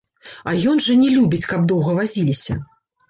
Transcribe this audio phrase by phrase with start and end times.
[0.51, 2.59] А ён жа не любіць, каб доўга вазіліся.